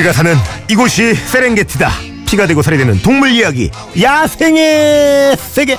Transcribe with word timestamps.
우리가 0.00 0.12
사는 0.14 0.34
이곳이 0.68 1.14
세렝게티다. 1.14 1.90
피가 2.26 2.46
되고 2.46 2.62
살이 2.62 2.78
되는 2.78 2.98
동물 3.02 3.30
이야기. 3.32 3.70
야생의 4.00 5.36
세계. 5.36 5.76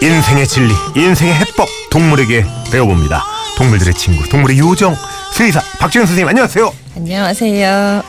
인생의 0.00 0.46
진리, 0.46 0.72
인생의 0.96 1.34
해법, 1.34 1.68
동물에게 1.90 2.44
배워봅니다. 2.70 3.22
동물들의 3.58 3.92
친구, 3.94 4.26
동물의 4.30 4.58
요정, 4.58 4.94
수의사 5.34 5.60
박지현 5.78 6.06
선생님 6.06 6.28
안녕하세요. 6.28 6.72
안녕하세요. 6.96 8.02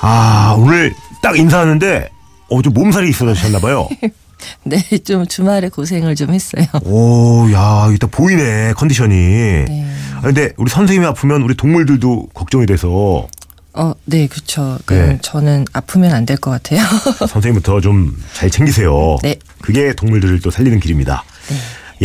아 0.00 0.54
오늘 0.56 0.94
딱 1.20 1.36
인사하는데 1.36 2.08
어, 2.48 2.62
좀 2.62 2.72
몸살이 2.72 3.10
있어졌나 3.10 3.58
봐요. 3.60 3.88
네, 4.64 4.80
좀 5.04 5.26
주말에 5.26 5.68
고생을 5.68 6.14
좀 6.16 6.32
했어요. 6.34 6.66
오, 6.84 7.50
야, 7.52 7.88
일단 7.90 8.10
보이네 8.10 8.72
컨디션이. 8.74 9.14
네. 9.14 9.86
아, 10.16 10.20
근데 10.22 10.50
우리 10.56 10.70
선생님이 10.70 11.06
아프면 11.06 11.42
우리 11.42 11.54
동물들도 11.56 12.28
걱정이 12.34 12.66
돼서. 12.66 13.26
어, 13.74 13.94
네, 14.04 14.26
그렇죠. 14.26 14.78
네. 14.86 15.18
저는 15.22 15.64
아프면 15.72 16.12
안 16.12 16.26
될 16.26 16.36
것 16.38 16.50
같아요. 16.50 16.82
선생님부터 17.26 17.80
좀 17.80 18.16
잘 18.34 18.50
챙기세요. 18.50 19.16
네. 19.22 19.36
그게 19.62 19.94
동물들을 19.94 20.40
또 20.40 20.50
살리는 20.50 20.78
길입니다. 20.80 21.24
네. 21.48 21.56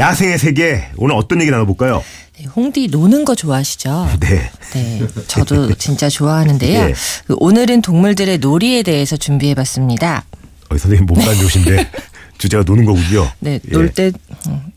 야생의 0.01 0.37
세계 0.37 0.87
오늘 0.97 1.15
어떤 1.15 1.41
얘기 1.41 1.49
나눠볼까요? 1.51 2.03
네, 2.39 2.45
홍디 2.55 2.87
노는 2.91 3.25
거 3.25 3.33
좋아하시죠? 3.35 4.09
네. 4.21 4.49
네, 4.73 5.07
저도 5.27 5.73
진짜 5.73 6.07
좋아하는데요. 6.07 6.85
네. 6.85 6.93
그 7.25 7.35
오늘은 7.39 7.81
동물들의 7.81 8.37
놀이에 8.37 8.83
대해서 8.83 9.17
준비해봤습니다. 9.17 10.23
어, 10.69 10.77
선생님 10.77 11.05
몸 11.07 11.24
안 11.24 11.35
좋으신데 11.35 11.89
주제가 12.37 12.63
노는 12.65 12.85
거군요. 12.85 13.29
네, 13.39 13.59
예. 13.65 13.71
놀때 13.71 14.11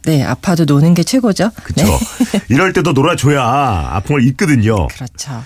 네, 0.04 0.22
아파도 0.22 0.64
노는 0.64 0.94
게 0.94 1.02
최고죠. 1.02 1.50
그렇죠. 1.62 1.98
네. 2.32 2.40
이럴 2.48 2.72
때도 2.72 2.92
놀아줘야 2.92 3.42
아픔을 3.92 4.26
잊거든요. 4.26 4.86
그렇죠. 4.88 5.42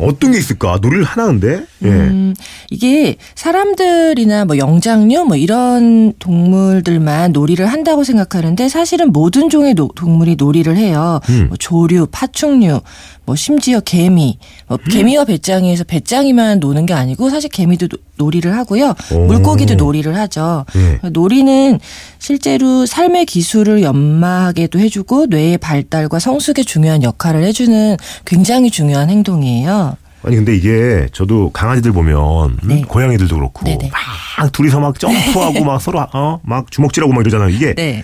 어떤 0.00 0.32
게 0.32 0.38
있을까? 0.38 0.78
놀이를 0.82 1.04
하나 1.04 1.26
근데? 1.26 1.64
예. 1.82 1.88
음, 1.88 2.34
이게 2.70 3.16
사람들이나 3.34 4.44
뭐 4.44 4.58
영장류 4.58 5.24
뭐 5.24 5.36
이런 5.36 6.12
동물들만 6.18 7.32
놀이를 7.32 7.66
한다고 7.66 8.04
생각하는데 8.04 8.68
사실은 8.68 9.12
모든 9.12 9.48
종의 9.48 9.74
노, 9.74 9.88
동물이 9.94 10.36
놀이를 10.36 10.76
해요. 10.76 11.20
음. 11.28 11.46
뭐 11.48 11.56
조류, 11.56 12.06
파충류, 12.10 12.80
뭐 13.26 13.36
심지어 13.36 13.80
개미, 13.80 14.38
뭐 14.66 14.76
개미와 14.76 15.24
배짱이에서 15.24 15.84
배짱이만 15.84 16.60
노는 16.60 16.86
게 16.86 16.92
아니고 16.92 17.30
사실 17.30 17.48
개미도 17.48 17.88
놀이를 18.16 18.56
하고요. 18.56 18.94
오. 19.12 19.18
물고기도 19.26 19.74
놀이를 19.74 20.16
하죠. 20.16 20.64
네. 20.74 21.10
놀이는 21.10 21.80
실제로 22.18 22.86
삶의 22.86 23.26
기술을 23.26 23.82
연마하게도 23.82 24.78
해주고 24.78 25.26
뇌의 25.26 25.58
발달과 25.58 26.18
성숙에 26.18 26.62
중요한 26.62 27.02
역할을 27.02 27.42
해주는 27.44 27.96
굉장히 28.24 28.70
중요한 28.70 29.10
행동이에요. 29.10 29.83
아니 30.24 30.36
근데 30.36 30.56
이게 30.56 31.06
저도 31.12 31.50
강아지들 31.50 31.92
보면 31.92 32.58
네. 32.62 32.82
고양이들도 32.82 33.34
그렇고 33.34 33.64
네네. 33.64 33.90
막 33.90 34.52
둘이서 34.52 34.80
막 34.80 34.98
점프하고 34.98 35.64
막 35.64 35.80
서로 35.80 36.00
어? 36.12 36.40
막 36.42 36.70
주먹질하고 36.70 37.12
막 37.12 37.20
이러잖아요. 37.20 37.50
이게 37.50 37.74
네. 37.74 38.02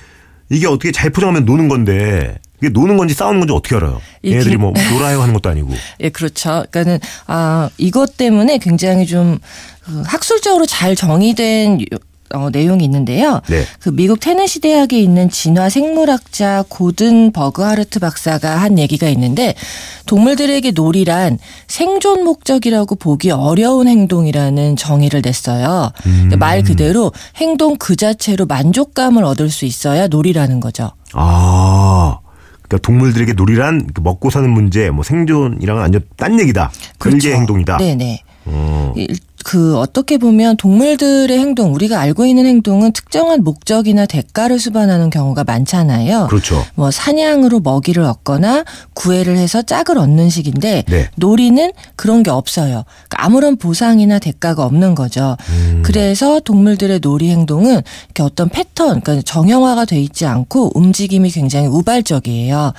이게 0.50 0.66
어떻게 0.66 0.92
잘 0.92 1.10
포장하면 1.10 1.44
노는 1.44 1.68
건데 1.68 2.38
이게 2.60 2.68
노는 2.68 2.98
건지 2.98 3.14
싸우는 3.14 3.40
건지 3.40 3.54
어떻게 3.54 3.76
알아요? 3.76 4.00
얘들이 4.24 4.56
뭐 4.58 4.72
놀아요 4.92 5.22
하는 5.22 5.32
것도 5.32 5.48
아니고. 5.48 5.72
예, 6.00 6.10
그렇죠. 6.10 6.64
그러니까는 6.70 7.00
아 7.26 7.70
이것 7.78 8.16
때문에 8.18 8.58
굉장히 8.58 9.06
좀그 9.06 10.02
학술적으로 10.04 10.66
잘 10.66 10.94
정의된 10.94 11.78
어, 12.34 12.48
내용이 12.50 12.84
있는데요. 12.84 13.40
네. 13.48 13.64
그 13.80 13.90
미국 13.90 14.20
테네시 14.20 14.60
대학에 14.60 14.98
있는 14.98 15.28
진화 15.30 15.68
생물학자 15.68 16.64
고든 16.68 17.32
버그하르트 17.32 17.98
박사가 17.98 18.56
한 18.56 18.78
얘기가 18.78 19.08
있는데 19.08 19.54
동물들에게 20.06 20.70
놀이란 20.72 21.38
생존 21.66 22.24
목적이라고 22.24 22.94
보기 22.96 23.30
어려운 23.30 23.88
행동이라는 23.88 24.76
정의를 24.76 25.22
냈어요. 25.24 25.90
음. 26.06 26.30
말 26.38 26.62
그대로 26.62 27.12
행동 27.36 27.76
그 27.76 27.96
자체로 27.96 28.46
만족감을 28.46 29.24
얻을 29.24 29.50
수 29.50 29.64
있어야 29.64 30.06
놀이라는 30.06 30.60
거죠. 30.60 30.90
아. 31.12 32.18
그러니까 32.62 32.86
동물들에게 32.86 33.32
놀이란 33.32 33.88
그 33.92 34.00
먹고 34.00 34.30
사는 34.30 34.48
문제, 34.48 34.90
뭐 34.90 35.02
생존이랑은 35.02 35.82
완전 35.82 36.02
딴 36.16 36.38
얘기다. 36.38 36.70
그렇죠. 36.98 37.16
별개의 37.18 37.36
행동이다. 37.40 37.78
네네. 37.78 38.22
어. 38.44 38.94
그 39.44 39.78
어떻게 39.78 40.18
보면 40.18 40.56
동물들의 40.56 41.36
행동, 41.38 41.74
우리가 41.74 41.98
알고 42.00 42.26
있는 42.26 42.46
행동은 42.46 42.92
특정한 42.92 43.42
목적이나 43.42 44.06
대가를 44.06 44.58
수반하는 44.58 45.10
경우가 45.10 45.44
많잖아요. 45.44 46.26
그렇죠. 46.28 46.64
뭐 46.74 46.90
사냥으로 46.90 47.60
먹이를 47.60 48.02
얻거나 48.04 48.64
구애를 48.94 49.36
해서 49.36 49.62
짝을 49.62 49.98
얻는 49.98 50.30
식인데 50.30 50.84
네. 50.88 51.08
놀이는 51.16 51.72
그런 51.96 52.22
게 52.22 52.30
없어요. 52.30 52.84
그러니까 53.08 53.24
아무런 53.24 53.56
보상이나 53.56 54.18
대가가 54.18 54.64
없는 54.64 54.94
거죠. 54.94 55.36
음. 55.48 55.82
그래서 55.84 56.40
동물들의 56.40 57.00
놀이 57.00 57.30
행동은 57.30 57.82
이렇게 58.06 58.22
어떤 58.22 58.48
패턴, 58.48 59.00
그러니까 59.00 59.22
정형화가 59.24 59.84
돼 59.86 60.00
있지 60.00 60.26
않고 60.26 60.72
움직임이 60.74 61.30
굉장히 61.30 61.66
우발적이에요. 61.66 62.72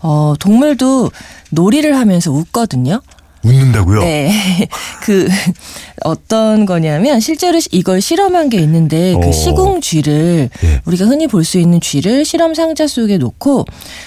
어, 0.00 0.34
동물도 0.38 1.10
놀이를 1.50 1.96
하면서 1.96 2.30
웃거든요. 2.30 3.00
웃는다고요? 3.44 4.00
네. 4.00 4.68
그 5.02 5.28
어떤 6.04 6.66
거냐면 6.66 7.20
실제로 7.20 7.58
이걸 7.70 8.00
실험한 8.00 8.48
게 8.48 8.58
있는데 8.58 9.14
그 9.20 9.28
어. 9.28 9.32
시궁 9.32 9.80
쥐를 9.80 10.48
예. 10.64 10.80
우리가 10.84 11.04
흔히 11.06 11.26
볼 11.26 11.42
수 11.44 11.58
있는 11.58 11.80
쥐를 11.80 12.24
실험 12.24 12.54
상자 12.54 12.86
속에 12.86 13.18
놓고 13.18 13.64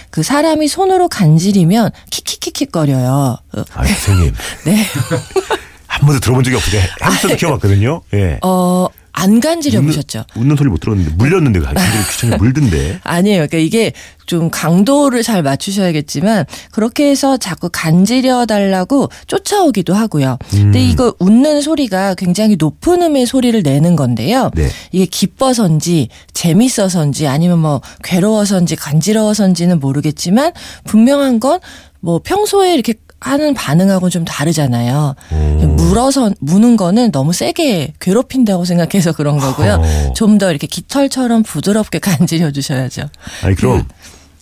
그 0.09 0.24
사람이 0.24 0.68
손으로 0.69 1.09
간지리면 1.09 1.91
킥킥킥킥 2.12 2.72
거려요. 2.72 3.38
아, 3.74 3.85
선생님. 3.85 4.34
네. 4.66 4.85
한 5.88 6.06
번도 6.06 6.19
들어본 6.19 6.44
적이 6.44 6.56
없어요. 6.57 6.81
햄스터도 7.03 7.35
키워봤거든요. 7.35 8.01
예. 8.13 8.40
어, 8.41 8.88
안 9.18 9.40
간지려 9.40 9.80
웃는, 9.80 9.92
보셨죠? 9.92 10.26
웃는 10.36 10.58
소리 10.58 10.70
못 10.70 10.80
들었는데 10.81 11.12
물렸는데 11.16 11.59
굉장히 11.59 11.80
귀찮게 12.12 12.38
물던데. 12.38 13.00
아니에요. 13.03 13.48
그러니까 13.48 13.58
이게 13.58 13.94
좀 14.26 14.50
강도를 14.50 15.24
잘 15.24 15.42
맞추셔야겠지만 15.42 16.46
그렇게 16.72 17.09
해서 17.09 17.38
자꾸 17.38 17.70
간지려 17.72 18.46
달라고 18.46 19.09
쫓아오기도 19.28 19.94
하고요. 19.94 20.38
음. 20.54 20.59
근데 20.64 20.84
이거 20.84 21.14
웃는 21.20 21.62
소리가 21.62 22.16
굉장히 22.16 22.58
높은 22.58 23.02
음의 23.02 23.25
소리를 23.25 23.62
내는 23.64 23.96
건데요. 23.96 24.52
네. 24.54 24.68
이게 24.92 25.06
기뻐서인지 25.06 26.09
재밌어서인지 26.34 27.28
아니면 27.28 27.59
뭐 27.59 27.81
괴로워서인지 28.04 28.75
간지러워서인지는 28.75 29.80
모르겠지만 29.80 30.52
분명한 30.84 31.40
건 31.40 31.59
뭐 32.06 32.22
평소에 32.24 32.75
이렇게 32.75 32.94
하는 33.25 33.56
반응하고는 33.56 34.12
좀 34.12 34.24
다르잖아요. 34.24 35.16
음. 35.31 35.75
물어서 35.78 36.31
무는 36.40 36.78
거는 36.78 37.12
너무 37.12 37.34
세게 37.34 37.96
괴롭힌다고 38.00 38.66
생각해서 38.66 39.13
그런 39.13 39.40
거고요. 39.40 39.81
어. 39.81 40.13
좀더 40.13 40.52
이렇게 40.52 40.68
깃털처럼 40.68 41.41
부드럽게 41.41 41.97
간지려 42.06 42.52
주셔야죠. 42.52 43.09
아니 43.41 43.56
그럼 43.56 43.88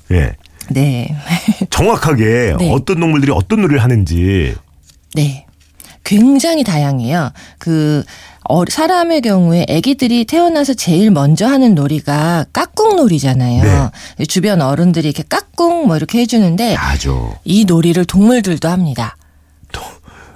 그, 0.09 0.16
예. 0.16 0.33
네. 0.69 1.16
정확하게 1.69 2.55
네. 2.59 2.71
어떤 2.73 2.99
동물들이 2.99 3.31
어떤 3.31 3.61
놀이를 3.61 3.81
하는지. 3.81 4.53
네. 5.13 5.45
굉장히 6.03 6.65
다양해요. 6.65 7.31
그 7.59 8.03
어, 8.05 8.32
사람의 8.69 9.21
경우에 9.21 9.65
아기들이 9.69 10.25
태어나서 10.25 10.73
제일 10.73 11.11
먼저 11.11 11.47
하는 11.47 11.75
놀이가 11.75 12.45
깍꿍 12.53 12.95
놀이잖아요. 12.97 13.91
네. 14.18 14.25
주변 14.25 14.62
어른들이 14.62 15.09
이렇게 15.09 15.23
깍꿍 15.27 15.88
뭐 15.88 15.97
이렇게 15.97 16.19
해주는데 16.19 16.73
하죠. 16.75 17.38
이 17.45 17.65
놀이를 17.65 18.06
동물들도 18.06 18.68
합니다. 18.68 19.15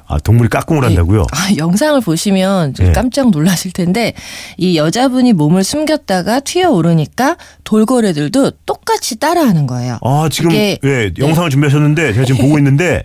아, 0.10 0.18
동물이 0.20 0.50
깍꿍을 0.50 0.82
네. 0.82 0.88
한다고요? 0.88 1.24
아, 1.32 1.56
영상을 1.58 2.00
보시면 2.00 2.74
네. 2.74 2.92
깜짝 2.94 3.30
놀라실 3.30 3.74
텐데 3.74 4.14
이 4.56 4.78
여자분이 4.78 5.34
몸을 5.34 5.66
숨겼다가 5.66 6.40
튀어 6.40 6.72
오르니까 6.72 7.36
돌고래들도 7.66 8.52
똑같이 8.66 9.18
따라하는 9.18 9.68
거예요. 9.68 10.00
아, 10.02 10.30
지금 10.32 10.54
예, 10.54 10.78
네. 10.82 11.12
영상을 11.18 11.50
준비하셨는데 11.50 12.14
제가 12.14 12.26
지금 12.26 12.40
보고 12.48 12.58
있는데 12.58 13.04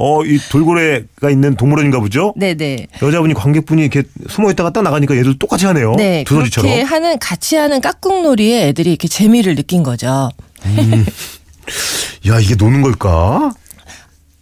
어, 0.00 0.24
이 0.24 0.38
돌고래가 0.38 1.28
있는 1.28 1.56
동물원인가 1.56 1.98
보죠? 1.98 2.32
네네. 2.36 2.86
여자분이 3.02 3.34
관객분이 3.34 3.82
이렇게 3.82 4.04
숨어 4.28 4.48
있다가 4.52 4.70
딱 4.70 4.82
나가니까 4.82 5.16
얘들 5.16 5.36
똑같이 5.40 5.66
하네요. 5.66 5.94
네. 5.96 6.22
두더지처럼. 6.24 6.70
그렇게 6.70 6.82
하는 6.82 7.18
같이 7.18 7.56
하는 7.56 7.80
깍꿍놀이에 7.80 8.68
애들이 8.68 8.90
이렇게 8.90 9.08
재미를 9.08 9.56
느낀 9.56 9.82
거죠. 9.82 10.30
음. 10.66 11.04
야 12.28 12.38
이게 12.38 12.54
노는 12.54 12.82
걸까? 12.82 13.52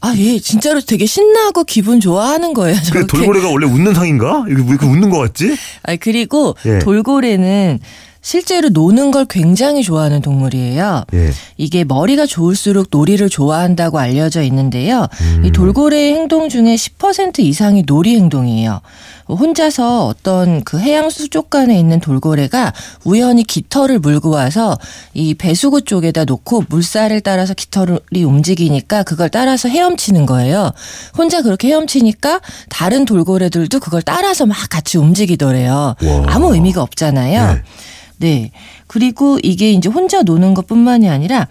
아, 0.03 0.15
예, 0.19 0.39
진짜로 0.39 0.81
되게 0.83 1.07
신나고 1.07 1.65
기분 1.65 2.01
좋아하는 2.01 2.53
거예요. 2.53 2.77
그 2.93 3.07
돌고래가 3.07 3.49
원래 3.49 3.67
웃는 3.67 3.95
상인가? 3.95 4.45
이게 4.47 4.61
왜 4.61 4.69
이렇게 4.69 4.87
웃는 4.87 5.09
것 5.09 5.19
같지? 5.19 5.57
아, 5.85 5.97
그리고 5.97 6.55
예. 6.67 6.79
돌고래는 6.81 7.81
실제로 8.27 8.71
노는 8.71 9.13
걸 9.13 9.25
굉장히 9.25 9.85
좋아하는 9.85 10.21
동물이에요. 10.21 11.05
예. 11.15 11.31
이게 11.57 11.85
머리가 11.85 12.27
좋을수록 12.27 12.89
놀이를 12.91 13.29
좋아한다고 13.29 14.01
알려져 14.01 14.43
있는데요. 14.43 15.07
음. 15.21 15.45
이 15.45 15.53
돌고래의 15.53 16.15
행동 16.15 16.49
중에 16.49 16.75
10% 16.75 17.39
이상이 17.39 17.85
놀이 17.87 18.17
행동이에요. 18.17 18.81
혼자서 19.29 20.07
어떤 20.07 20.65
그 20.65 20.81
해양 20.81 21.09
수족관에 21.09 21.79
있는 21.79 22.01
돌고래가 22.01 22.73
우연히 23.05 23.45
깃털을 23.45 24.01
물고 24.01 24.31
와서 24.31 24.77
이 25.15 25.35
배수구 25.35 25.83
쪽에다 25.83 26.25
놓고 26.25 26.65
물살을 26.69 27.21
따라서 27.21 27.55
깃털이 27.55 28.25
움직이니까 28.25 29.05
그걸 29.05 29.29
따라서 29.29 29.69
헤엄치는 29.69 30.27
거예요. 30.27 30.73
혼자 31.17 31.43
그렇게 31.43 31.69
헤엄치니까 31.69 32.41
다른 32.71 33.05
돌고래들도 33.05 33.79
그걸 33.79 34.03
따라서 34.03 34.47
막 34.47 34.57
같이 34.69 34.99
움직이더래요. 34.99 35.95
와. 36.03 36.25
아무 36.27 36.53
의미가 36.57 36.83
없잖아요. 36.83 37.55
네. 37.55 37.63
네. 38.19 38.51
그리고 38.87 39.39
이게 39.43 39.71
이제 39.73 39.89
혼자 39.89 40.23
노는 40.23 40.55
것 40.55 40.67
뿐만이 40.67 41.09
아니라 41.09 41.49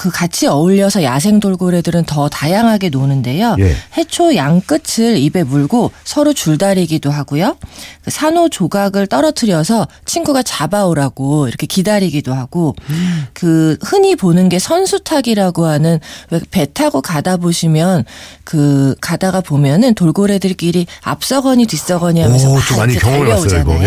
그 0.00 0.08
같이 0.10 0.46
어울려서 0.46 1.02
야생 1.02 1.40
돌고래들은 1.40 2.04
더 2.04 2.30
다양하게 2.30 2.88
노는데요. 2.88 3.56
예. 3.58 3.76
해초 3.98 4.34
양 4.34 4.62
끝을 4.62 5.18
입에 5.18 5.42
물고 5.42 5.92
서로 6.04 6.32
줄다리기도 6.32 7.10
하고요. 7.10 7.58
그 8.02 8.10
산호 8.10 8.48
조각을 8.48 9.08
떨어뜨려서 9.08 9.86
친구가 10.06 10.42
잡아오라고 10.42 11.48
이렇게 11.48 11.66
기다리기도 11.66 12.32
하고 12.32 12.74
음. 12.88 13.26
그 13.34 13.76
흔히 13.82 14.16
보는 14.16 14.48
게 14.48 14.58
선수타기라고 14.58 15.66
하는 15.66 16.00
왜 16.30 16.40
배 16.50 16.64
타고 16.72 17.02
가다 17.02 17.36
보시면 17.36 18.04
그 18.44 18.94
가다가 19.02 19.42
보면은 19.42 19.94
돌고래들끼리 19.94 20.86
앞서거니 21.02 21.66
뒤서거니 21.66 22.20
하면서 22.22 22.48
오, 22.48 22.54
막 22.54 22.90
이렇게 22.90 22.98
달려오잖아요. 22.98 23.82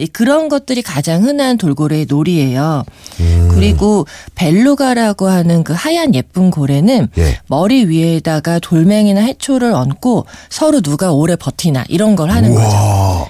예. 0.00 0.06
그런 0.12 0.48
것들이 0.48 0.82
가장 0.82 1.22
흔한 1.22 1.56
돌고래의 1.58 2.06
놀이예요. 2.08 2.82
음. 3.20 3.48
그리고 3.54 4.04
벨루가라고 4.34 5.28
하는 5.28 5.43
하는 5.44 5.62
그 5.62 5.74
하얀 5.74 6.14
예쁜 6.14 6.50
고래는 6.50 7.08
예. 7.18 7.38
머리 7.48 7.84
위에다가 7.86 8.58
돌멩이나 8.58 9.20
해초를 9.20 9.72
얹고 9.72 10.26
서로 10.48 10.80
누가 10.80 11.12
오래 11.12 11.36
버티나 11.36 11.84
이런 11.88 12.16
걸 12.16 12.30
하는 12.30 12.50
우와. 12.50 12.64
거죠. 12.64 12.76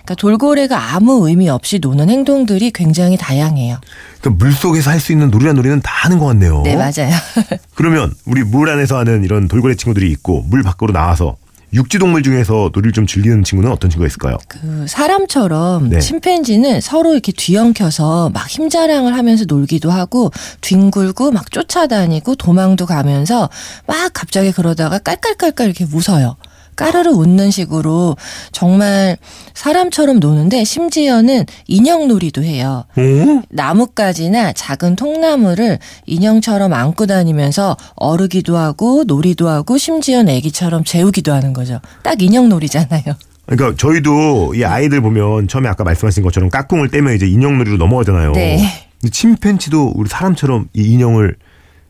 그러니까 0.05 0.15
돌고래가 0.15 0.95
아무 0.95 1.29
의미 1.29 1.49
없이 1.49 1.81
노는 1.81 2.09
행동들이 2.09 2.71
굉장히 2.71 3.17
다양해요. 3.17 3.79
그러니까 4.21 4.45
물 4.45 4.53
속에서 4.55 4.91
할 4.91 5.05
수 5.05 5.13
있는 5.13 5.31
놀이란 5.31 5.55
놀이는 5.57 5.83
다 5.83 5.91
하는 5.93 6.19
것 6.19 6.27
같네요. 6.27 6.63
네, 6.63 6.77
맞아요. 6.77 7.15
그러면 7.75 8.15
우리 8.25 8.43
물 8.43 8.71
안에서 8.71 8.97
하는 8.97 9.23
이런 9.25 9.49
돌고래 9.49 9.75
친구들이 9.75 10.11
있고 10.13 10.43
물 10.49 10.63
밖으로 10.63 10.93
나와서 10.95 11.37
육지 11.75 11.99
동물 11.99 12.23
중에서 12.23 12.71
놀이를 12.73 12.93
좀 12.93 13.05
즐기는 13.07 13.43
친구는 13.43 13.71
어떤 13.73 13.91
친구가 13.91 14.07
있을까요? 14.07 14.39
그 14.47 14.87
사람처럼 14.89 15.91
네. 15.91 15.99
침팬지는 15.99 16.81
서로 16.81 17.13
이렇게 17.13 17.33
뒤엉켜서 17.33 18.31
막 18.31 18.49
힘자랑을 18.49 19.17
하면서 19.17 19.45
놀기도 19.45 19.91
하고 19.91 20.31
뒹굴고 20.61 21.33
막 21.33 21.51
쫓아다니고 21.51 22.37
도망도 22.37 22.87
가면서 22.87 23.51
막 23.89 24.13
갑자기 24.13 24.53
그러다가 24.53 24.99
깔깔깔깔 25.01 25.67
이렇게 25.67 25.85
웃어요. 25.85 26.37
까르르 26.77 27.11
웃는 27.11 27.51
식으로 27.51 28.17
정말 28.53 29.17
사람처럼 29.55 30.21
노는데 30.21 30.65
심지어는 30.65 31.47
인형놀이도 31.67 32.43
해요. 32.43 32.85
음? 32.99 33.43
나뭇가지나 33.49 34.53
작은 34.53 34.97
통나무를 34.97 35.79
인형처럼 36.07 36.73
안고 36.73 37.07
다니면서 37.07 37.77
어르기도 37.95 38.57
하고 38.57 39.05
놀이도 39.05 39.49
하고 39.49 39.79
심지어는 39.79 40.33
애기처럼 40.35 40.85
재우기도 40.85 41.33
하는 41.33 41.53
거죠. 41.53 41.81
딱 42.03 42.21
인형놀이잖아요. 42.21 43.03
그러니까 43.47 43.77
저희도 43.77 44.55
이 44.55 44.65
아이들 44.65 45.01
보면 45.01 45.49
처음에 45.49 45.69
아까 45.69 45.85
말씀하신 45.85 46.23
것처럼 46.23 46.49
까꿍을 46.51 46.91
떼면 46.91 47.15
이제 47.15 47.27
인형놀이로 47.27 47.77
넘어가잖아요. 47.77 48.33
네. 48.33 48.89
침팬치도 49.11 49.93
우리 49.95 50.09
사람처럼 50.09 50.69
이 50.73 50.83
인형을 50.93 51.37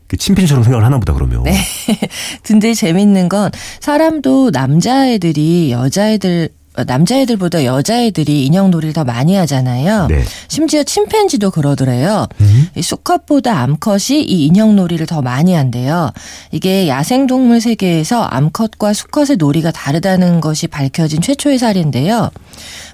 그 0.07 0.17
침팬처럼 0.17 0.63
생각을 0.63 0.85
하나 0.85 0.99
보다 0.99 1.13
그러면. 1.13 1.43
네. 1.43 1.57
근데 2.43 2.73
재밌는 2.73 3.29
건 3.29 3.51
사람도 3.79 4.51
남자애들이 4.51 5.71
여자애들 5.71 6.49
남자애들보다 6.83 7.63
여자애들이 7.63 8.45
인형놀이를 8.47 8.93
더 8.93 9.05
많이 9.05 9.35
하잖아요. 9.35 10.07
네. 10.07 10.23
심지어 10.49 10.83
침팬지도 10.83 11.51
그러더래요. 11.51 12.27
음? 12.41 12.67
이 12.75 12.81
수컷보다 12.81 13.59
암컷이 13.61 14.21
이 14.21 14.45
인형놀이를 14.47 15.05
더 15.05 15.21
많이 15.21 15.53
한대요. 15.53 16.11
이게 16.51 16.87
야생동물 16.89 17.61
세계에서 17.61 18.23
암컷과 18.23 18.93
수컷의 18.93 19.37
놀이가 19.37 19.71
다르다는 19.71 20.41
것이 20.41 20.67
밝혀진 20.67 21.21
최초의 21.21 21.59
사례인데요. 21.59 22.29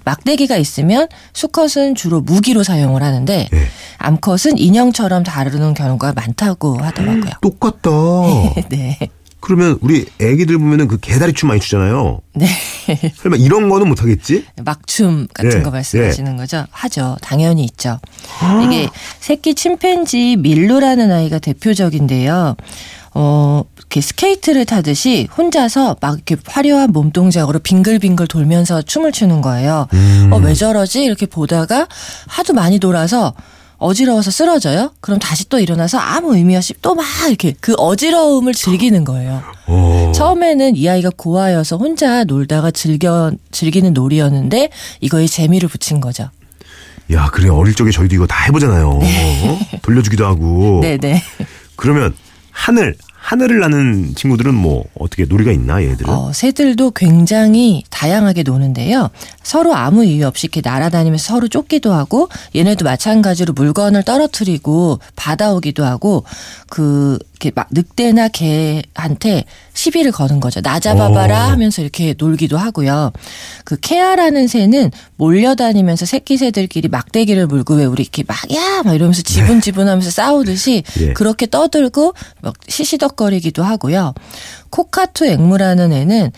막대기가 0.03 0.57
있으면 0.57 1.07
수컷은 1.33 1.95
주로 1.95 2.21
무기로 2.21 2.63
사용을 2.63 3.01
하는데 3.01 3.47
네. 3.51 3.67
암컷은 4.01 4.57
인형처럼 4.57 5.23
다루는 5.23 5.73
경우가 5.73 6.13
많다고 6.13 6.77
하더라고요. 6.79 7.23
음, 7.23 7.41
똑같다. 7.41 7.89
네. 8.69 8.97
그러면 9.41 9.77
우리 9.81 10.05
애기들 10.19 10.57
보면은 10.59 10.87
그 10.87 10.99
개다리 10.99 11.33
춤 11.33 11.49
많이 11.49 11.59
추잖아요. 11.59 12.21
네. 12.33 12.47
설마 13.15 13.37
이런 13.37 13.69
거는 13.69 13.89
못 13.89 14.01
하겠지? 14.01 14.45
막춤 14.63 15.27
같은 15.33 15.49
네. 15.49 15.61
거 15.63 15.71
말씀하시는 15.71 16.31
네. 16.31 16.37
거죠? 16.37 16.65
하죠. 16.69 17.17
당연히 17.21 17.63
있죠. 17.65 17.99
아. 18.39 18.61
이게 18.63 18.87
새끼 19.19 19.55
침팬지 19.55 20.37
밀루라는 20.37 21.11
아이가 21.11 21.39
대표적인데요. 21.39 22.55
어, 23.13 23.63
이렇게 23.77 23.99
스케이트를 23.99 24.65
타듯이 24.65 25.27
혼자서 25.35 25.97
막 25.99 26.15
이렇게 26.15 26.37
화려한 26.45 26.91
몸 26.91 27.11
동작으로 27.11 27.59
빙글빙글 27.59 28.27
돌면서 28.27 28.83
춤을 28.83 29.11
추는 29.11 29.41
거예요. 29.41 29.87
음. 29.93 30.29
어, 30.31 30.37
왜 30.37 30.53
저러지? 30.53 31.03
이렇게 31.03 31.25
보다가 31.25 31.87
하도 32.27 32.53
많이 32.53 32.79
돌아서 32.79 33.33
어지러워서 33.81 34.29
쓰러져요? 34.31 34.91
그럼 35.01 35.17
다시 35.19 35.49
또 35.49 35.59
일어나서 35.59 35.97
아무 35.97 36.35
의미 36.35 36.55
없이 36.55 36.73
또 36.81 36.93
막 36.93 37.03
이렇게 37.27 37.53
그 37.59 37.73
어지러움을 37.77 38.53
즐기는 38.53 39.03
거예요. 39.03 39.41
오. 39.67 39.73
어. 39.73 40.11
처음에는 40.13 40.75
이 40.75 40.87
아이가 40.87 41.09
고아여서 41.15 41.77
혼자 41.77 42.23
놀다가 42.23 42.69
즐겨 42.71 43.31
즐기는 43.51 43.91
놀이였는데 43.93 44.69
이거에 45.01 45.25
재미를 45.25 45.67
붙인 45.67 45.99
거죠. 45.99 46.29
야, 47.11 47.29
그래 47.33 47.49
어릴 47.49 47.73
적에 47.73 47.89
저희도 47.91 48.15
이거 48.15 48.27
다 48.27 48.43
해보잖아요. 48.45 48.99
네. 49.01 49.49
어? 49.49 49.77
돌려주기도 49.81 50.25
하고. 50.25 50.79
네네. 50.81 50.97
네. 50.97 51.23
그러면 51.75 52.13
하늘 52.51 52.95
하늘을 53.21 53.59
나는 53.59 54.13
친구들은 54.15 54.53
뭐 54.53 54.83
어떻게 54.97 55.25
놀이가 55.25 55.51
있나 55.51 55.81
얘들은? 55.83 56.09
어, 56.11 56.33
새들도 56.33 56.91
굉장히 56.91 57.83
다양하게 57.91 58.43
노는데요. 58.43 59.09
서로 59.43 59.75
아무 59.75 60.03
이유 60.03 60.25
없이 60.25 60.47
이렇게 60.47 60.67
날아다니면서 60.67 61.23
서로 61.35 61.47
쫓기도 61.47 61.93
하고 61.93 62.29
얘네도 62.55 62.83
마찬가지로 62.83 63.53
물건을 63.53 64.03
떨어뜨리고 64.03 64.99
받아오기도 65.15 65.85
하고 65.85 66.25
그 66.67 67.19
이렇게 67.41 67.51
막 67.55 67.67
늑대나 67.71 68.27
개한테 68.27 69.45
시비를 69.73 70.11
거는 70.11 70.39
거죠. 70.39 70.61
나 70.61 70.79
잡아봐라 70.79 71.49
하면서 71.49 71.81
이렇게 71.81 72.13
놀기도 72.15 72.57
하고요. 72.57 73.11
그 73.65 73.79
케아라는 73.79 74.47
새는 74.47 74.91
몰려다니면서 75.17 76.05
새끼 76.05 76.37
새들끼리 76.37 76.87
막대기를 76.87 77.47
물고 77.47 77.73
왜 77.73 77.85
우리 77.85 78.03
이렇게 78.03 78.23
막야 78.27 78.83
막 78.83 78.93
이러면서 78.93 79.23
지분지분하면서 79.23 80.11
싸우듯이 80.11 80.83
예. 81.01 81.13
그렇게 81.13 81.47
떠들고 81.47 82.13
막 82.41 82.53
시시덕거리기도 82.67 83.63
하고요. 83.63 84.13
코카투 84.69 85.25
앵무라는 85.25 85.91
애는 85.93 86.31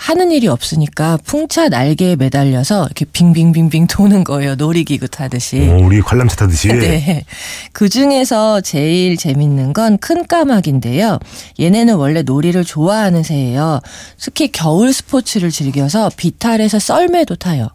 하는 0.00 0.30
일이 0.30 0.46
없으니까 0.46 1.18
풍차 1.24 1.68
날개에 1.68 2.14
매달려서 2.14 2.84
이렇게 2.86 3.04
빙빙빙빙 3.04 3.88
도는 3.88 4.22
거예요. 4.22 4.54
놀이기구 4.54 5.08
타듯이. 5.08 5.58
오, 5.68 5.84
우리 5.86 6.00
관람차 6.00 6.36
타듯이. 6.36 6.68
네. 6.72 7.24
그 7.72 7.88
중에서 7.88 8.60
제일 8.60 9.16
재밌는 9.16 9.72
건 9.72 9.98
큰 9.98 10.24
까마귀인데요. 10.26 11.18
얘네는 11.58 11.96
원래 11.96 12.22
놀이를 12.22 12.64
좋아하는 12.64 13.24
새예요. 13.24 13.80
특히 14.20 14.52
겨울 14.52 14.92
스포츠를 14.92 15.50
즐겨서 15.50 16.10
비탈에서 16.16 16.78
썰매도 16.78 17.34
타요. 17.34 17.68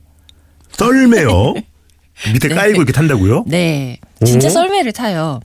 썰매요? 0.78 1.54
밑에 2.34 2.48
네. 2.48 2.56
깔고 2.56 2.78
이렇게 2.78 2.94
탄다고요? 2.94 3.44
네. 3.48 3.98
진짜 4.26 4.48
오? 4.48 4.52
썰매를 4.52 4.94
타요. 4.94 5.42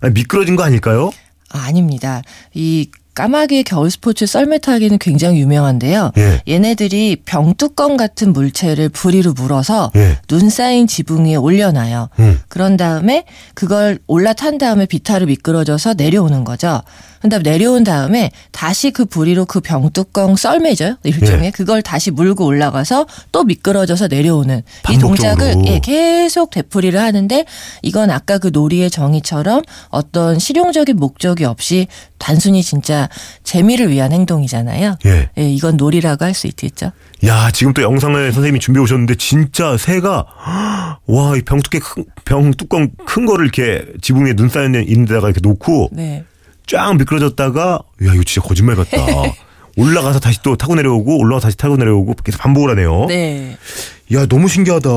아니, 0.00 0.12
미끄러진 0.12 0.56
거 0.56 0.62
아닐까요? 0.62 1.10
아, 1.50 1.60
아닙니다. 1.60 2.22
이 2.52 2.90
까마귀의 3.18 3.64
겨울 3.64 3.90
스포츠 3.90 4.26
썰매 4.26 4.58
타기는 4.58 4.96
굉장히 4.98 5.40
유명한데요. 5.40 6.12
예. 6.18 6.40
얘네들이 6.46 7.22
병뚜껑 7.24 7.96
같은 7.96 8.32
물체를 8.32 8.90
부리로 8.90 9.32
물어서 9.32 9.90
예. 9.96 10.18
눈 10.28 10.48
쌓인 10.48 10.86
지붕 10.86 11.26
위에 11.26 11.34
올려놔요. 11.34 12.10
음. 12.20 12.40
그런 12.46 12.76
다음에 12.76 13.24
그걸 13.54 13.98
올라탄 14.06 14.58
다음에 14.58 14.86
비탈을 14.86 15.26
미끄러져서 15.26 15.94
내려오는 15.94 16.44
거죠. 16.44 16.82
그다음 17.20 17.42
내려온 17.42 17.82
다음에 17.82 18.30
다시 18.52 18.92
그 18.92 19.04
부리로 19.04 19.44
그 19.46 19.60
병뚜껑 19.60 20.36
썰매죠 20.36 20.98
일종의 21.02 21.46
예. 21.46 21.50
그걸 21.50 21.82
다시 21.82 22.12
물고 22.12 22.46
올라가서 22.46 23.06
또 23.32 23.42
미끄러져서 23.42 24.06
내려오는 24.06 24.62
반복적으로. 24.84 25.14
이 25.14 25.18
동작을 25.18 25.66
예, 25.66 25.80
계속 25.80 26.50
되풀이를 26.50 27.00
하는데 27.00 27.44
이건 27.82 28.10
아까 28.10 28.38
그 28.38 28.50
놀이의 28.52 28.90
정의처럼 28.90 29.62
어떤 29.88 30.38
실용적인 30.38 30.96
목적이 30.96 31.44
없이 31.44 31.88
단순히 32.18 32.62
진짜 32.62 33.08
재미를 33.44 33.90
위한 33.90 34.12
행동이잖아요. 34.12 34.96
예. 35.06 35.30
예 35.38 35.48
이건 35.50 35.76
놀이라고 35.76 36.24
할 36.24 36.34
수 36.34 36.46
있겠죠. 36.46 36.92
야, 37.26 37.50
지금 37.50 37.72
또 37.74 37.82
영상을 37.82 38.32
선생님이 38.32 38.60
준비해 38.60 38.82
오셨는데 38.82 39.16
진짜 39.16 39.76
새가 39.76 40.26
와, 41.06 41.36
이 41.36 41.42
병뚜껑 41.42 41.80
큰, 41.80 42.04
병 42.24 42.50
뚜껑 42.52 42.90
큰 43.06 43.26
거를 43.26 43.46
이렇게 43.46 43.84
지붕 44.00 44.26
위에 44.26 44.34
눈 44.34 44.48
쌓여 44.48 44.66
있는 44.66 45.04
데다가 45.04 45.28
이렇게 45.28 45.40
놓고 45.40 45.88
네. 45.92 46.24
쫙 46.66 46.92
미끄러졌다가 46.96 47.80
야, 48.06 48.14
이거 48.14 48.22
진짜 48.24 48.46
거짓말 48.46 48.76
같다. 48.76 48.98
올라가서 49.76 50.18
다시 50.20 50.42
또 50.42 50.56
타고 50.56 50.74
내려오고 50.74 51.18
올라가서 51.18 51.46
다시 51.46 51.56
타고 51.56 51.76
내려오고 51.76 52.14
계속 52.24 52.40
반복을 52.40 52.70
하네요. 52.70 53.06
네. 53.08 53.56
야, 54.12 54.26
너무 54.26 54.48
신기하다. 54.48 54.88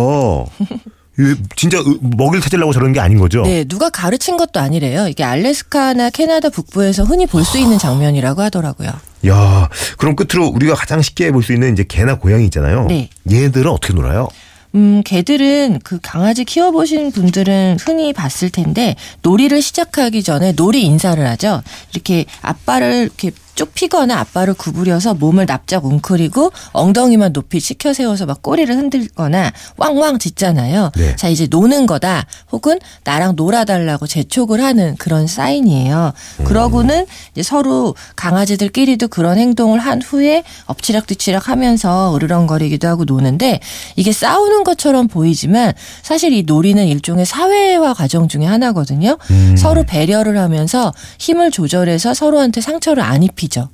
진짜 1.56 1.78
먹이를 2.00 2.42
찾으려고 2.42 2.74
저런 2.74 2.94
게 2.94 3.00
아닌 3.00 3.20
거죠? 3.20 3.42
네, 3.44 3.64
누가 3.66 3.90
가르친 3.90 4.38
것도 4.38 4.60
아니래요. 4.60 5.08
이게 5.08 5.24
알래스카나 5.24 6.10
캐나다 6.10 6.50
북부에서 6.50 7.04
흔히 7.04 7.26
볼 7.26 7.44
수 7.44 7.58
있는 7.60 7.78
장면이라고 7.78 8.42
하더라고요. 8.44 8.90
야, 9.28 9.70
그럼 9.98 10.16
끝으로 10.16 10.48
우리가 10.48 10.74
가장 10.76 11.02
쉽게 11.02 11.32
볼 11.32 11.44
수 11.44 11.54
있는 11.54 11.74
이제 11.74 11.84
개나 11.88 12.16
고양이 12.18 12.46
있잖아요. 12.46 12.86
네. 12.88 13.10
얘들은 13.32 13.70
어떻게 13.70 13.94
놀아요? 13.94 14.30
음, 14.74 15.02
개들은 15.04 15.80
그 15.84 16.00
강아지 16.02 16.46
키워보신 16.46 17.12
분들은 17.12 17.78
흔히 17.82 18.14
봤을 18.14 18.50
텐데 18.50 18.96
놀이를 19.22 19.62
시작하기 19.62 20.24
전에 20.24 20.54
놀이 20.54 20.84
인사를 20.86 21.28
하죠. 21.28 21.62
이렇게 21.94 22.26
앞발을 22.42 23.04
이렇게 23.04 23.32
쭉 23.62 23.76
피거나 23.76 24.20
앞발을 24.22 24.56
구부려서 24.56 25.14
몸을 25.14 25.46
납작 25.46 25.86
웅크리고 25.86 26.52
엉덩이만 26.72 27.32
높이 27.32 27.62
치켜 27.62 27.94
세워서 27.94 28.26
막 28.26 28.42
꼬리를 28.42 28.76
흔들거나 28.76 29.52
왕왕 29.78 30.18
짖잖아요. 30.18 30.90
네. 30.96 31.16
자 31.16 31.28
이제 31.28 31.46
노는 31.48 31.86
거다 31.86 32.26
혹은 32.52 32.80
나랑 33.04 33.36
놀아달라고 33.36 34.08
재촉을 34.08 34.64
하는 34.64 34.96
그런 34.98 35.28
사인이에요. 35.28 36.12
음. 36.40 36.44
그러고는 36.44 37.06
이제 37.34 37.44
서로 37.44 37.94
강아지들끼리도 38.16 39.10
그런 39.10 39.38
행동을 39.38 39.78
한 39.78 40.02
후에 40.02 40.42
엎치락뒤치락 40.66 41.48
하면서 41.48 42.16
으르렁거리기도 42.16 42.88
하고 42.88 43.04
노는데 43.04 43.60
이게 43.96 44.12
싸우는 44.12 44.64
것처럼 44.64 45.08
보이지만 45.08 45.74
사실 46.02 46.34
이 46.34 46.42
놀이는 46.42 46.88
일종의 46.88 47.28
사회화 47.28 47.94
과정 47.94 48.28
중의 48.28 48.48
하나거든요. 48.48 49.20
음. 49.30 49.56
서로 49.56 49.84
배려를 49.84 50.40
하면서 50.40 50.92
힘을 51.20 51.52
조절해서 51.52 52.16
서로한테 52.16 52.60
상처를 52.60 53.04
안 53.04 53.22
입히죠. 53.22 53.51
놀이죠. 53.52 53.70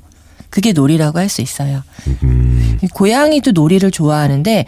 그게 0.49 0.71
놀이라고 0.73 1.19
할 1.19 1.29
수 1.29 1.41
있어요. 1.41 1.83
음. 2.23 2.79
고양이도 2.93 3.51
놀이를 3.51 3.91
좋아하는데 3.91 4.65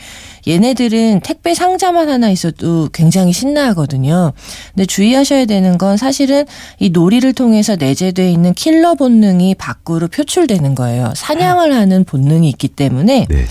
얘네들은 0.47 1.21
택배 1.21 1.53
상자만 1.53 2.09
하나 2.09 2.29
있어도 2.29 2.89
굉장히 2.93 3.33
신나하거든요. 3.33 4.33
근데 4.73 4.85
주의하셔야 4.85 5.45
되는 5.45 5.77
건 5.77 5.97
사실은 5.97 6.45
이 6.79 6.89
놀이를 6.89 7.33
통해서 7.33 7.75
내재되어 7.75 8.27
있는 8.27 8.53
킬러 8.53 8.95
본능이 8.95 9.55
밖으로 9.55 10.07
표출되는 10.07 10.75
거예요. 10.75 11.13
사냥을 11.15 11.73
하는 11.73 12.03
본능이 12.03 12.49
있기 12.49 12.67
때문에 12.69 13.27
네. 13.29 13.45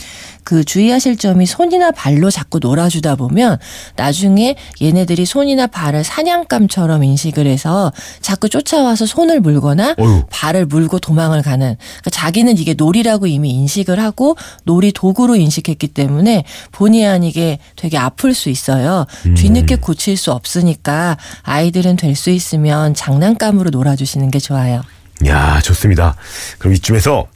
그 0.48 0.64
주의하실 0.64 1.18
점이 1.18 1.44
손이나 1.44 1.90
발로 1.90 2.30
자꾸 2.30 2.58
놀아주다 2.58 3.16
보면 3.16 3.58
나중에 3.96 4.56
얘네들이 4.80 5.26
손이나 5.26 5.66
발을 5.66 6.04
사냥감처럼 6.04 7.04
인식을 7.04 7.46
해서 7.46 7.92
자꾸 8.22 8.48
쫓아와서 8.48 9.04
손을 9.04 9.40
물거나 9.40 9.94
어휴. 9.98 10.22
발을 10.30 10.64
물고 10.64 10.98
도망을 10.98 11.42
가는 11.42 11.76
그러니까 11.76 12.10
자기는 12.10 12.56
이게 12.56 12.72
놀이라고 12.72 13.26
이미 13.26 13.50
인식을 13.50 14.00
하고 14.00 14.38
놀이 14.64 14.90
도구로 14.90 15.36
인식했기 15.36 15.88
때문에 15.88 16.44
본의 16.78 17.06
아니게 17.08 17.58
되게 17.74 17.98
아플 17.98 18.34
수 18.34 18.50
있어요. 18.50 19.04
음. 19.26 19.34
뒤늦게 19.34 19.76
고칠 19.76 20.16
수 20.16 20.30
없으니까 20.30 21.16
아이들은 21.42 21.96
될 21.96 22.14
수 22.14 22.30
있으면 22.30 22.94
장난감으로 22.94 23.70
놀아주시는 23.70 24.30
게 24.30 24.38
좋아요. 24.38 24.82
야 25.26 25.60
좋습니다. 25.60 26.14
그럼 26.58 26.74
이쯤에서 26.74 27.26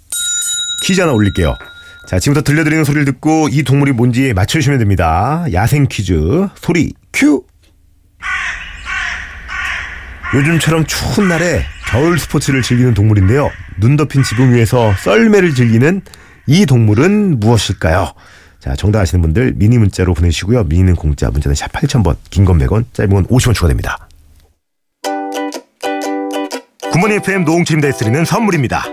퀴즈 0.85 1.01
하나 1.01 1.13
올릴게요. 1.13 1.57
자, 2.09 2.19
지금부터 2.19 2.45
들려드리는 2.45 2.85
소리를 2.85 3.05
듣고 3.05 3.49
이 3.51 3.63
동물이 3.65 3.93
뭔지 3.93 4.33
맞춰주시면 4.33 4.79
됩니다. 4.79 5.45
야생 5.53 5.87
퀴즈 5.89 6.49
소리 6.61 6.93
큐. 7.13 7.45
요즘처럼 10.35 10.87
추운 10.87 11.29
날에 11.29 11.65
겨울 11.91 12.19
스포츠를 12.19 12.63
즐기는 12.63 12.95
동물인데요. 12.95 13.51
눈 13.79 13.97
덮인 13.97 14.23
지붕 14.23 14.55
위에서 14.55 14.95
썰매를 14.99 15.55
즐기는 15.55 16.01
이 16.47 16.67
동물은 16.67 17.39
무엇일까요? 17.41 18.13
자, 18.63 18.77
정답 18.77 19.01
아시는 19.01 19.23
분들 19.23 19.55
미니 19.57 19.77
문자로 19.77 20.15
보내주시고요. 20.15 20.63
미니는 20.65 20.95
공짜, 20.95 21.29
문자는 21.31 21.57
샵 21.57 21.73
8000번, 21.73 22.15
긴 22.31 22.45
건 22.45 22.59
100원, 22.59 22.85
짧은 22.93 23.13
건 23.13 23.27
50원 23.27 23.55
추가됩니다. 23.55 24.09
굿모닝 26.93 27.11
FM 27.11 27.43
노홍철입니다. 27.45 27.97
드리는 27.97 28.25
선물입니다. 28.25 28.85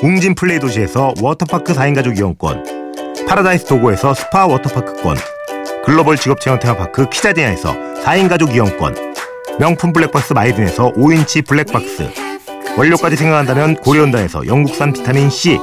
웅진 0.00 0.34
플레이 0.36 0.60
도시에서 0.60 1.14
워터파크 1.20 1.72
4인 1.72 1.94
가족 1.94 2.16
이용권 2.18 2.62
파라다이스 3.26 3.64
도고에서 3.64 4.12
스파 4.12 4.46
워터파크권 4.46 5.16
글로벌 5.84 6.18
직업 6.18 6.38
체험 6.40 6.58
테마파크 6.58 7.08
키자니아에서 7.08 7.74
4인 8.04 8.28
가족 8.28 8.54
이용권 8.54 8.94
명품 9.58 9.94
블랙박스 9.94 10.34
마이든에서 10.34 10.92
5인치 10.92 11.46
블랙박스 11.46 12.10
원료까지 12.76 13.16
생각한다면 13.16 13.76
고려은단에서 13.76 14.46
영국산 14.46 14.92
비타민C 14.92 15.58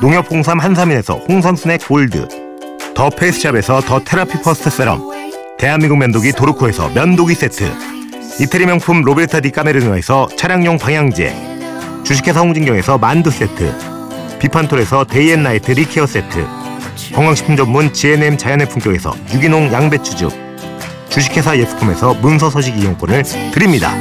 농협 0.00 0.30
홍삼 0.30 0.58
한삼인에서 0.58 1.16
홍삼 1.28 1.54
스낵 1.54 1.86
골드 1.86 2.49
더 3.00 3.08
페이스샵에서 3.08 3.80
더 3.80 4.04
테라피 4.04 4.42
퍼스트 4.42 4.68
세럼 4.68 5.00
대한민국 5.56 5.96
면도기 5.96 6.32
도르코에서 6.32 6.90
면도기 6.90 7.34
세트 7.34 7.72
이태리 8.42 8.66
명품 8.66 9.00
로베르타 9.00 9.40
디 9.40 9.52
까메리노에서 9.52 10.28
차량용 10.36 10.76
방향제 10.76 11.34
주식회사 12.04 12.40
홍진경에서 12.40 12.98
만두 12.98 13.30
세트 13.30 13.74
비판톨에서 14.38 15.04
데이앤나이트 15.04 15.70
립케어 15.72 16.04
세트 16.04 16.46
건강식품 17.14 17.56
전문 17.56 17.90
GNM 17.90 18.36
자연의 18.36 18.68
품격에서 18.68 19.14
유기농 19.32 19.72
양배추즙 19.72 20.30
주식회사 21.08 21.56
예스콤에서 21.56 22.12
문서서식 22.12 22.76
이용권을 22.76 23.22
드립니다. 23.54 23.94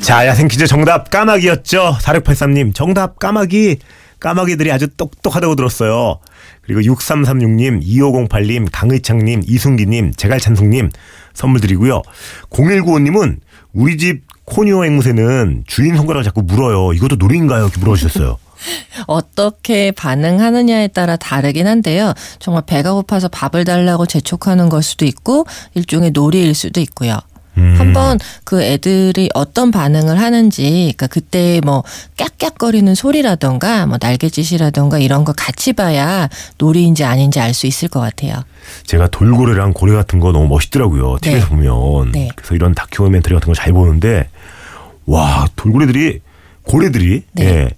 자 0.00 0.24
야생 0.24 0.46
퀴즈 0.46 0.68
정답 0.68 1.10
까마귀였죠? 1.10 1.96
4683님 2.00 2.74
정답 2.74 3.18
까마귀 3.18 3.78
까마귀들이 4.20 4.72
아주 4.72 4.88
똑똑하다고 4.88 5.56
들었어요 5.56 6.18
그리고 6.62 6.80
6336님 6.80 7.82
2508님 7.84 8.68
강의창님 8.72 9.42
이순기님 9.46 10.14
제갈찬송님 10.14 10.90
선물 11.34 11.60
드리고요 11.60 12.02
0195님은 12.50 13.38
우리 13.72 13.96
집 13.96 14.22
코니오 14.44 14.84
앵무새는 14.84 15.64
주인 15.66 15.96
손가락을 15.96 16.24
자꾸 16.24 16.42
물어요. 16.42 16.94
이것도 16.94 17.16
놀이인가요? 17.16 17.64
이렇게 17.64 17.78
물어주셨어요. 17.80 18.38
어떻게 19.06 19.92
반응하느냐에 19.92 20.88
따라 20.88 21.16
다르긴 21.16 21.66
한데요. 21.66 22.12
정말 22.38 22.64
배가 22.66 22.92
고파서 22.92 23.28
밥을 23.28 23.64
달라고 23.64 24.06
재촉하는 24.06 24.68
걸 24.68 24.82
수도 24.82 25.04
있고 25.04 25.46
일종의 25.74 26.10
놀이일 26.12 26.54
수도 26.54 26.80
있고요. 26.80 27.18
음. 27.58 27.74
한번 27.78 28.18
그 28.44 28.62
애들이 28.62 29.28
어떤 29.34 29.70
반응을 29.70 30.20
하는지, 30.20 30.62
그러니까 30.96 31.06
그때 31.08 31.60
뭐 31.64 31.82
깍깍거리는 32.16 32.94
소리라던가 32.94 33.86
뭐 33.86 33.98
날개짓이라던가 34.00 34.98
이런 34.98 35.24
거 35.24 35.32
같이 35.32 35.72
봐야 35.72 36.28
놀이인지 36.58 37.04
아닌지 37.04 37.40
알 37.40 37.52
수 37.52 37.66
있을 37.66 37.88
것 37.88 37.98
같아요. 38.00 38.44
제가 38.84 39.08
돌고래랑 39.08 39.72
고래 39.72 39.94
같은 39.94 40.20
거 40.20 40.30
너무 40.32 40.46
멋있더라고요. 40.48 41.16
TV에서 41.20 41.46
네. 41.46 41.50
보면. 41.50 42.12
네. 42.12 42.28
그래서 42.36 42.54
이런 42.54 42.74
다큐멘터리 42.74 43.34
같은 43.34 43.46
거 43.48 43.54
잘 43.54 43.72
보는데 43.72 44.28
와 45.06 45.48
돌고래들이 45.56 46.20
고래들이 46.62 47.22
네. 47.32 47.44
예. 47.44 47.70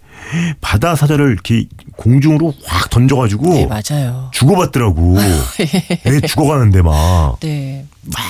바다 0.60 0.94
사자를 0.94 1.32
이렇게 1.32 1.66
공중으로 1.96 2.54
확 2.64 2.90
던져가지고 2.90 3.48
네, 3.48 3.66
맞아요. 3.66 4.30
죽어봤더라고. 4.32 5.16
애 6.06 6.20
죽어가는데 6.26 6.82
막. 6.82 7.38
네. 7.40 7.84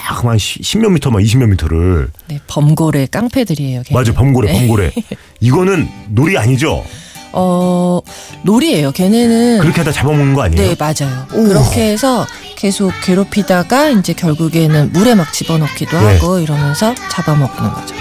막만 0.08 0.36
10몇 0.36 0.90
미터, 0.90 1.10
막 1.10 1.20
20몇 1.20 1.48
미터를. 1.48 2.08
네, 2.28 2.40
범고래 2.46 3.06
깡패들이에요. 3.06 3.82
걔는. 3.84 3.98
맞아, 3.98 4.12
범고래, 4.12 4.52
네. 4.52 4.58
범고래. 4.58 4.90
이거는 5.40 5.88
놀이 6.08 6.36
아니죠? 6.36 6.84
어, 7.32 8.00
놀이에요. 8.42 8.90
걔네는. 8.92 9.60
그렇게 9.60 9.78
하다 9.78 9.92
잡아먹는 9.92 10.34
거 10.34 10.42
아니에요? 10.42 10.68
네, 10.68 10.76
맞아요. 10.78 11.26
오. 11.32 11.44
그렇게 11.44 11.92
해서 11.92 12.26
계속 12.56 12.92
괴롭히다가 13.04 13.90
이제 13.90 14.12
결국에는 14.12 14.92
물에 14.92 15.14
막 15.14 15.32
집어넣기도 15.32 15.98
네. 16.00 16.16
하고 16.18 16.40
이러면서 16.40 16.94
잡아먹는 17.10 17.72
거죠. 17.72 17.94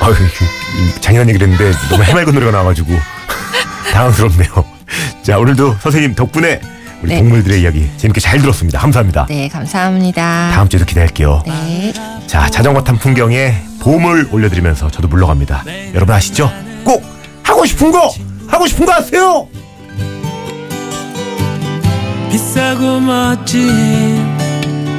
아유, 0.00 0.14
장난한 1.00 1.28
얘기를 1.30 1.48
했는데 1.48 1.72
너무 1.88 2.02
해맑은 2.04 2.34
노래가 2.34 2.52
나와가지고 2.52 2.92
당황스럽네요. 3.92 4.50
자, 5.22 5.38
오늘도 5.38 5.76
선생님 5.80 6.14
덕분에 6.14 6.60
우리 7.02 7.10
네. 7.10 7.18
동물들의 7.18 7.60
이야기 7.62 7.90
재밌게 7.96 8.20
잘 8.20 8.38
들었습니다. 8.40 8.78
감사합니다. 8.78 9.26
네, 9.28 9.48
감사합니다. 9.48 10.50
다음 10.54 10.68
주에도 10.68 10.84
기대할게요. 10.86 11.42
네. 11.46 11.92
자, 12.26 12.48
자전거 12.50 12.82
탄 12.84 12.96
풍경에 12.98 13.62
봄을 13.80 14.28
올려드리면서 14.32 14.90
저도 14.90 15.08
물러갑니다. 15.08 15.64
여러분 15.94 16.14
아시죠? 16.14 16.50
꼭 16.84 17.04
하고 17.42 17.64
싶은 17.64 17.92
거 17.92 18.10
하고 18.48 18.66
싶은 18.66 18.86
거 18.86 18.92
하세요. 18.92 19.46
비싸고 22.30 23.00
멋진 23.00 24.36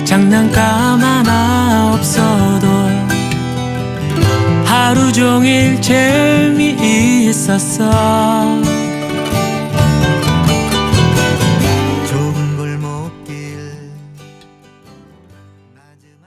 장난감 0.06 1.02
하나 1.02 1.94
없어도 1.94 2.87
하루 4.78 5.12
종일 5.12 5.82
재미있었어 5.82 6.78